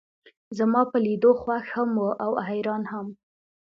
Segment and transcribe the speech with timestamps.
[0.57, 3.07] زما پۀ لیدو خوښ هم و او حیران هم.